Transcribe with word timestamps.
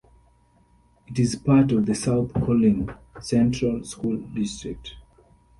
It 1.05 1.19
is 1.19 1.35
part 1.35 1.71
of 1.71 1.85
the 1.85 1.93
South 1.93 2.33
Colonie 2.33 2.87
Central 3.21 3.83
School 3.83 4.17
District. 4.17 4.95